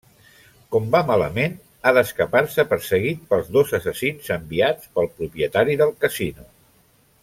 [0.75, 1.53] Com va malament,
[1.83, 6.53] ha d'escapar-se perseguit pels dos assassins enviats pel propietari del casino.